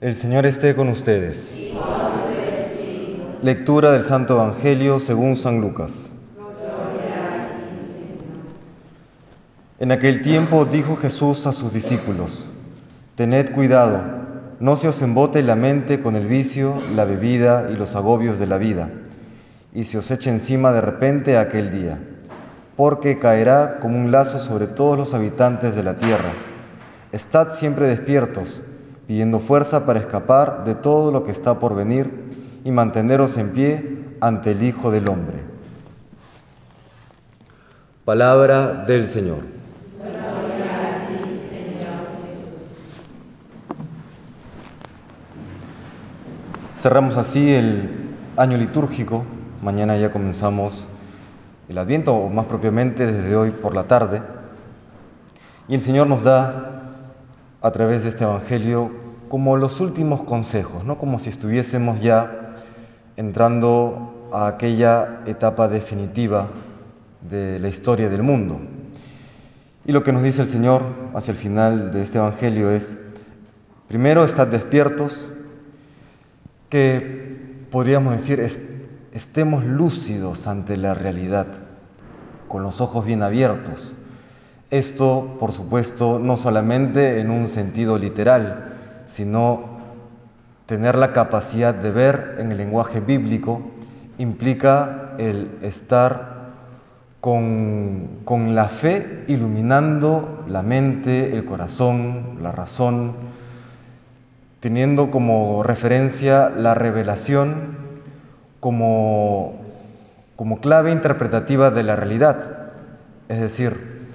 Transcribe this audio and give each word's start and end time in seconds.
El 0.00 0.14
Señor 0.14 0.46
esté 0.46 0.76
con 0.76 0.88
ustedes. 0.90 1.58
Lectura 3.42 3.90
del 3.90 4.04
Santo 4.04 4.34
Evangelio 4.34 5.00
según 5.00 5.34
San 5.34 5.60
Lucas. 5.60 6.12
En 9.80 9.90
aquel 9.90 10.22
tiempo 10.22 10.66
dijo 10.66 10.94
Jesús 10.94 11.48
a 11.48 11.52
sus 11.52 11.72
discípulos, 11.72 12.46
Tened 13.16 13.50
cuidado, 13.50 14.00
no 14.60 14.76
se 14.76 14.86
os 14.86 15.02
embote 15.02 15.42
la 15.42 15.56
mente 15.56 15.98
con 15.98 16.14
el 16.14 16.28
vicio, 16.28 16.74
la 16.94 17.04
bebida 17.04 17.68
y 17.68 17.76
los 17.76 17.96
agobios 17.96 18.38
de 18.38 18.46
la 18.46 18.58
vida, 18.58 18.90
y 19.74 19.82
se 19.82 19.98
os 19.98 20.12
eche 20.12 20.30
encima 20.30 20.70
de 20.70 20.80
repente 20.80 21.36
aquel 21.36 21.72
día, 21.72 21.98
porque 22.76 23.18
caerá 23.18 23.80
como 23.80 23.98
un 23.98 24.12
lazo 24.12 24.38
sobre 24.38 24.68
todos 24.68 24.96
los 24.96 25.12
habitantes 25.12 25.74
de 25.74 25.82
la 25.82 25.96
tierra. 25.96 26.34
Estad 27.10 27.52
siempre 27.56 27.88
despiertos, 27.88 28.62
pidiendo 29.08 29.40
fuerza 29.40 29.86
para 29.86 29.98
escapar 29.98 30.64
de 30.64 30.76
todo 30.76 31.10
lo 31.10 31.24
que 31.24 31.32
está 31.32 31.58
por 31.58 31.74
venir 31.74 32.60
y 32.62 32.70
manteneros 32.70 33.38
en 33.38 33.50
pie 33.50 33.98
ante 34.20 34.52
el 34.52 34.62
Hijo 34.62 34.90
del 34.90 35.08
Hombre. 35.08 35.38
Palabra 38.04 38.84
del 38.84 39.06
Señor. 39.06 39.38
Cerramos 46.76 47.16
así 47.16 47.52
el 47.52 47.90
año 48.36 48.56
litúrgico. 48.56 49.24
Mañana 49.62 49.96
ya 49.96 50.10
comenzamos 50.10 50.86
el 51.68 51.76
Adviento, 51.76 52.14
o 52.14 52.28
más 52.28 52.44
propiamente 52.44 53.04
desde 53.10 53.34
hoy 53.34 53.50
por 53.50 53.74
la 53.74 53.84
tarde. 53.84 54.22
Y 55.66 55.74
el 55.74 55.80
Señor 55.80 56.06
nos 56.06 56.22
da, 56.22 56.74
a 57.60 57.70
través 57.72 58.04
de 58.04 58.10
este 58.10 58.22
Evangelio, 58.22 59.07
como 59.28 59.56
los 59.56 59.80
últimos 59.80 60.22
consejos, 60.22 60.84
¿no? 60.84 60.98
como 60.98 61.18
si 61.18 61.30
estuviésemos 61.30 62.00
ya 62.00 62.54
entrando 63.16 64.28
a 64.32 64.46
aquella 64.46 65.20
etapa 65.26 65.68
definitiva 65.68 66.48
de 67.28 67.58
la 67.58 67.68
historia 67.68 68.08
del 68.08 68.22
mundo. 68.22 68.60
Y 69.84 69.92
lo 69.92 70.02
que 70.02 70.12
nos 70.12 70.22
dice 70.22 70.42
el 70.42 70.48
Señor 70.48 70.82
hacia 71.14 71.32
el 71.32 71.36
final 71.36 71.92
de 71.92 72.02
este 72.02 72.18
Evangelio 72.18 72.70
es, 72.70 72.96
primero, 73.88 74.24
estad 74.24 74.46
despiertos, 74.46 75.30
que 76.68 77.66
podríamos 77.70 78.12
decir 78.12 78.40
estemos 79.12 79.64
lúcidos 79.64 80.46
ante 80.46 80.76
la 80.76 80.94
realidad, 80.94 81.46
con 82.48 82.62
los 82.62 82.80
ojos 82.80 83.04
bien 83.04 83.22
abiertos. 83.22 83.94
Esto, 84.70 85.36
por 85.40 85.52
supuesto, 85.52 86.18
no 86.18 86.36
solamente 86.36 87.20
en 87.20 87.30
un 87.30 87.48
sentido 87.48 87.98
literal, 87.98 88.77
sino 89.08 89.78
tener 90.66 90.96
la 90.96 91.12
capacidad 91.12 91.74
de 91.74 91.90
ver 91.90 92.36
en 92.38 92.52
el 92.52 92.58
lenguaje 92.58 93.00
bíblico 93.00 93.62
implica 94.18 95.14
el 95.18 95.50
estar 95.62 96.36
con, 97.20 98.20
con, 98.24 98.54
la 98.54 98.66
fe 98.66 99.24
iluminando 99.26 100.44
la 100.46 100.62
mente, 100.62 101.34
el 101.34 101.44
corazón, 101.44 102.38
la 102.42 102.52
razón, 102.52 103.14
teniendo 104.60 105.10
como 105.10 105.62
referencia 105.62 106.50
la 106.50 106.74
revelación 106.74 107.78
como, 108.60 109.56
como 110.36 110.60
clave 110.60 110.92
interpretativa 110.92 111.70
de 111.70 111.82
la 111.82 111.96
realidad. 111.96 112.70
Es 113.28 113.40
decir, 113.40 114.08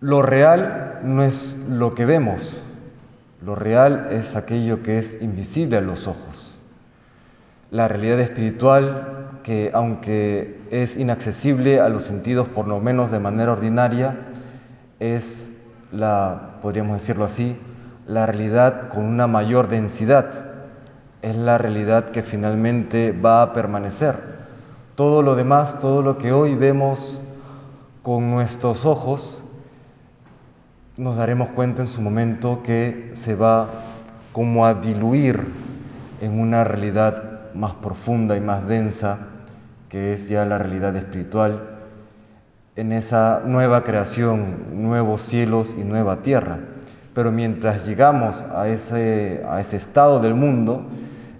lo 0.00 0.20
real 0.22 0.98
no 1.04 1.22
es 1.22 1.56
lo 1.70 1.94
que 1.94 2.04
vemos, 2.04 2.60
lo 3.44 3.56
real 3.56 4.08
es 4.10 4.36
aquello 4.36 4.82
que 4.82 4.98
es 4.98 5.20
invisible 5.20 5.76
a 5.76 5.80
los 5.80 6.06
ojos. 6.06 6.58
La 7.70 7.88
realidad 7.88 8.20
espiritual, 8.20 9.40
que 9.42 9.70
aunque 9.74 10.60
es 10.70 10.96
inaccesible 10.96 11.80
a 11.80 11.88
los 11.88 12.04
sentidos 12.04 12.48
por 12.48 12.68
lo 12.68 12.78
menos 12.80 13.10
de 13.10 13.18
manera 13.18 13.52
ordinaria, 13.52 14.16
es 15.00 15.50
la, 15.90 16.58
podríamos 16.62 16.98
decirlo 16.98 17.24
así, 17.24 17.56
la 18.06 18.26
realidad 18.26 18.88
con 18.90 19.04
una 19.04 19.26
mayor 19.26 19.68
densidad. 19.68 20.52
Es 21.22 21.34
la 21.34 21.58
realidad 21.58 22.10
que 22.10 22.22
finalmente 22.22 23.12
va 23.12 23.42
a 23.42 23.52
permanecer. 23.52 24.16
Todo 24.94 25.22
lo 25.22 25.34
demás, 25.34 25.78
todo 25.78 26.02
lo 26.02 26.18
que 26.18 26.32
hoy 26.32 26.54
vemos 26.54 27.20
con 28.02 28.30
nuestros 28.30 28.84
ojos, 28.84 29.42
nos 30.96 31.16
daremos 31.16 31.48
cuenta 31.50 31.82
en 31.82 31.88
su 31.88 32.02
momento 32.02 32.62
que 32.62 33.10
se 33.14 33.34
va 33.34 33.68
como 34.32 34.66
a 34.66 34.74
diluir 34.74 35.46
en 36.20 36.38
una 36.38 36.64
realidad 36.64 37.52
más 37.54 37.74
profunda 37.74 38.36
y 38.36 38.40
más 38.40 38.66
densa, 38.66 39.18
que 39.88 40.12
es 40.12 40.28
ya 40.28 40.44
la 40.44 40.58
realidad 40.58 40.94
espiritual, 40.96 41.68
en 42.76 42.92
esa 42.92 43.42
nueva 43.44 43.84
creación, 43.84 44.82
nuevos 44.82 45.22
cielos 45.22 45.74
y 45.78 45.82
nueva 45.82 46.22
tierra. 46.22 46.60
Pero 47.14 47.30
mientras 47.30 47.86
llegamos 47.86 48.42
a 48.54 48.68
ese, 48.68 49.42
a 49.48 49.60
ese 49.60 49.76
estado 49.76 50.20
del 50.20 50.34
mundo, 50.34 50.86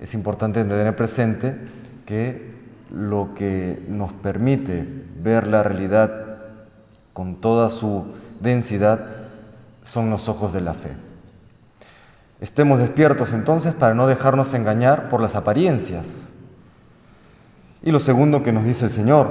es 0.00 0.14
importante 0.14 0.64
tener 0.64 0.96
presente 0.96 1.56
que 2.04 2.52
lo 2.90 3.30
que 3.34 3.82
nos 3.88 4.12
permite 4.12 4.86
ver 5.22 5.46
la 5.46 5.62
realidad 5.62 6.10
con 7.14 7.36
toda 7.40 7.70
su 7.70 8.06
densidad 8.40 9.21
son 9.84 10.10
los 10.10 10.28
ojos 10.28 10.52
de 10.52 10.60
la 10.60 10.74
fe. 10.74 10.90
Estemos 12.40 12.80
despiertos 12.80 13.32
entonces 13.32 13.72
para 13.72 13.94
no 13.94 14.06
dejarnos 14.06 14.52
engañar 14.54 15.08
por 15.08 15.20
las 15.20 15.36
apariencias. 15.36 16.26
Y 17.82 17.92
lo 17.92 18.00
segundo 18.00 18.42
que 18.42 18.52
nos 18.52 18.64
dice 18.64 18.86
el 18.86 18.90
Señor, 18.90 19.30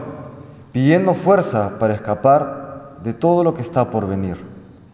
pidiendo 0.72 1.13
fuerza 1.13 1.78
para 1.79 1.94
escapar 1.94 2.97
de 3.03 3.13
todo 3.13 3.44
lo 3.44 3.53
que 3.53 3.61
está 3.61 3.90
por 3.90 4.07
venir 4.07 4.38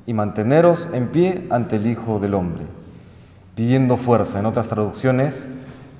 y 0.05 0.13
manteneros 0.13 0.87
en 0.93 1.09
pie 1.09 1.47
ante 1.51 1.75
el 1.75 1.85
Hijo 1.85 2.19
del 2.19 2.33
Hombre, 2.33 2.65
pidiendo 3.55 3.97
fuerza. 3.97 4.39
En 4.39 4.45
otras 4.45 4.67
traducciones 4.67 5.47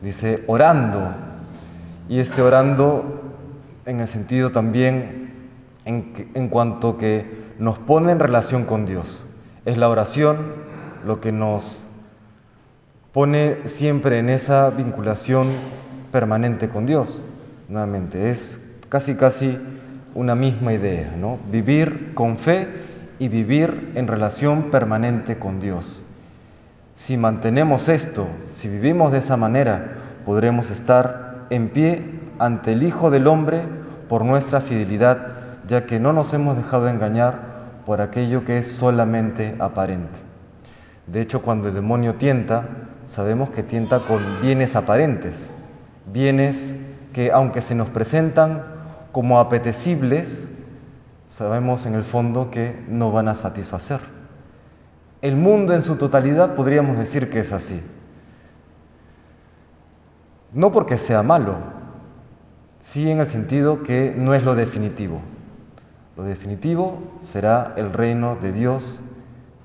dice 0.02 0.44
orando, 0.48 1.14
y 2.10 2.20
este 2.20 2.42
orando 2.42 3.22
en 3.86 4.00
el 4.00 4.08
sentido 4.08 4.52
también 4.52 5.34
en, 5.86 6.32
en 6.34 6.50
cuanto 6.50 6.98
que 6.98 7.46
nos 7.60 7.78
pone 7.80 8.12
en 8.12 8.20
relación 8.20 8.66
con 8.66 8.86
Dios. 8.86 9.24
Es 9.68 9.78
la 9.78 9.90
oración 9.90 10.38
lo 11.06 11.20
que 11.20 11.34
nos 11.34 11.84
pone 13.12 13.58
siempre 13.66 14.18
en 14.18 14.30
esa 14.30 14.70
vinculación 14.70 15.50
permanente 16.10 16.70
con 16.70 16.86
Dios. 16.86 17.22
Nuevamente, 17.68 18.30
es 18.30 18.62
casi 18.88 19.16
casi 19.16 19.60
una 20.16 20.36
misma 20.36 20.72
idea, 20.72 21.14
¿no? 21.18 21.38
Vivir 21.52 22.14
con 22.14 22.38
fe 22.38 22.66
y 23.20 23.28
vivir 23.28 23.92
en 23.96 24.08
relación 24.08 24.72
permanente 24.72 25.38
con 25.38 25.60
Dios. 25.60 26.02
Si 26.94 27.18
mantenemos 27.18 27.90
esto, 27.90 28.26
si 28.50 28.70
vivimos 28.70 29.12
de 29.12 29.18
esa 29.18 29.36
manera, 29.36 29.98
podremos 30.26 30.72
estar 30.72 31.46
en 31.50 31.68
pie 31.68 32.22
ante 32.40 32.72
el 32.72 32.84
Hijo 32.84 33.12
del 33.12 33.28
Hombre 33.28 33.64
por 34.08 34.24
nuestra 34.24 34.62
fidelidad, 34.62 35.28
ya 35.68 35.86
que 35.86 36.00
no 36.00 36.14
nos 36.14 36.34
hemos 36.34 36.56
dejado 36.56 36.88
engañar 36.88 37.47
por 37.88 38.02
aquello 38.02 38.44
que 38.44 38.58
es 38.58 38.68
solamente 38.68 39.56
aparente. 39.60 40.20
De 41.08 41.22
hecho, 41.22 41.42
cuando 41.42 41.70
el 41.70 41.74
demonio 41.74 42.16
tienta, 42.16 42.68
sabemos 43.06 43.50
que 43.52 43.64
tienta 43.64 44.04
con 44.04 44.42
bienes 44.42 44.76
aparentes, 44.76 45.50
bienes 46.12 46.76
que 47.14 47.32
aunque 47.32 47.62
se 47.62 47.76
nos 47.76 47.88
presentan 47.88 48.62
como 49.14 49.40
apetecibles, 49.40 50.50
sabemos 51.30 51.86
en 51.86 51.96
el 51.96 52.04
fondo 52.04 52.52
que 52.52 52.78
no 52.90 53.14
van 53.14 53.30
a 53.30 53.36
satisfacer. 53.36 54.02
El 55.22 55.38
mundo 55.38 55.74
en 55.74 55.82
su 55.82 55.96
totalidad 55.96 56.56
podríamos 56.56 56.98
decir 56.98 57.30
que 57.30 57.40
es 57.40 57.54
así. 57.54 57.82
No 60.52 60.74
porque 60.74 60.98
sea 60.98 61.24
malo, 61.24 61.56
sí 62.82 63.10
en 63.10 63.22
el 63.22 63.28
sentido 63.28 63.82
que 63.82 64.14
no 64.14 64.34
es 64.34 64.44
lo 64.44 64.56
definitivo. 64.56 65.22
Lo 66.18 66.24
definitivo 66.24 66.98
será 67.22 67.74
el 67.78 67.94
reino 67.94 68.36
de 68.36 68.52
Dios 68.52 69.00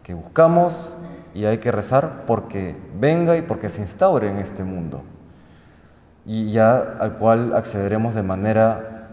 que 0.03 0.13
buscamos 0.13 0.95
y 1.35 1.47
hay 1.47 1.59
que 1.59 1.73
rezar 1.73 2.25
porque 2.27 2.77
venga 3.01 3.37
y 3.39 3.43
porque 3.43 3.71
se 3.71 3.81
instaure 3.81 4.29
en 4.29 4.37
este 4.37 4.63
mundo 4.63 5.03
y 6.25 6.53
ya 6.53 6.77
al 6.99 7.15
cual 7.15 7.55
accederemos 7.55 8.15
de 8.15 8.23
manera 8.23 9.09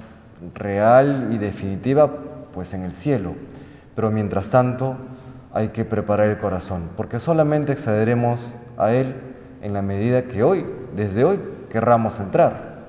real 0.53 1.29
y 1.31 1.37
definitiva 1.37 2.11
pues 2.53 2.73
en 2.73 2.83
el 2.83 2.93
cielo. 2.93 3.33
Pero 3.95 4.11
mientras 4.11 4.49
tanto 4.49 4.95
hay 5.53 5.69
que 5.69 5.85
preparar 5.85 6.29
el 6.29 6.37
corazón, 6.37 6.89
porque 6.95 7.19
solamente 7.19 7.71
accederemos 7.71 8.53
a 8.77 8.91
Él 8.91 9.15
en 9.61 9.73
la 9.73 9.81
medida 9.81 10.23
que 10.23 10.43
hoy, 10.43 10.65
desde 10.95 11.23
hoy, 11.23 11.39
querramos 11.69 12.19
entrar. 12.19 12.79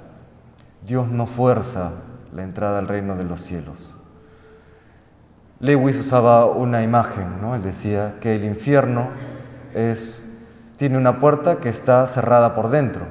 Dios 0.87 1.09
no 1.09 1.27
fuerza 1.27 1.93
la 2.35 2.43
entrada 2.43 2.79
al 2.79 2.89
reino 2.89 3.17
de 3.17 3.25
los 3.25 3.41
cielos. 3.41 3.97
Lewis 5.61 5.99
usaba 5.99 6.47
una 6.47 6.83
imagen, 6.83 7.43
¿no? 7.43 7.55
Él 7.55 7.63
decía 7.63 8.15
que 8.21 8.35
el 8.35 8.45
infierno 8.45 9.11
tiene 10.79 10.97
una 10.97 11.21
puerta 11.21 11.57
que 11.57 11.69
está 11.69 12.07
cerrada 12.07 12.55
por 12.55 12.71
dentro. 12.71 13.05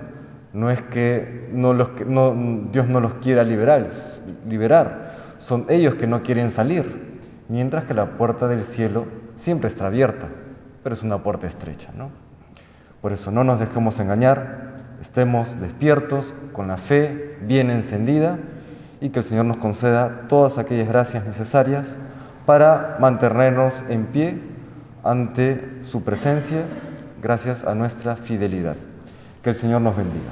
No 0.51 0.72
es 0.72 0.81
que, 0.81 1.48
Dios 1.51 2.88
no 2.88 3.00
los 3.00 3.13
quiera 3.16 3.44
liberar, 3.44 3.86
liberar, 4.48 5.12
son 5.38 5.68
ellos 5.69 5.94
que 5.94 6.07
no 6.07 6.24
quieren 6.24 6.50
salir, 6.50 7.19
mientras 7.50 7.84
que 7.84 7.94
la 7.94 8.18
puerta 8.18 8.48
del 8.48 8.63
cielo 8.63 9.06
siempre 9.36 9.68
está 9.68 9.86
abierta, 9.86 10.28
pero 10.81 10.94
es 10.94 11.04
una 11.04 11.19
puerta 11.19 11.46
estrecha. 11.46 11.92
¿no? 11.96 12.10
Por 13.00 13.12
eso 13.12 13.30
no 13.30 13.44
nos 13.44 13.60
dejemos 13.60 14.00
engañar, 14.00 14.74
estemos 15.00 15.62
despiertos, 15.62 16.34
con 16.51 16.68
la 16.68 16.78
fe 16.78 17.38
bien 17.44 17.69
encendida 17.69 18.40
y 19.01 19.10
que 19.10 19.19
el 19.19 19.25
Señor 19.25 19.46
nos 19.46 19.57
conceda 19.57 20.25
todas 20.28 20.57
aquellas 20.57 20.88
gracias 20.88 21.25
necesarias 21.25 21.96
para 22.50 22.98
mantenernos 23.00 23.84
en 23.90 24.07
pie 24.07 24.42
ante 25.04 25.84
su 25.84 26.01
presencia 26.01 26.63
gracias 27.22 27.63
a 27.63 27.75
nuestra 27.75 28.16
fidelidad. 28.16 28.75
Que 29.44 29.51
el 29.51 29.56
Señor 29.56 29.81
nos 29.81 29.96
bendiga. 29.96 30.31